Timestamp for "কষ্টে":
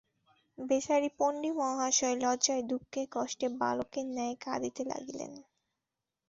3.11-3.47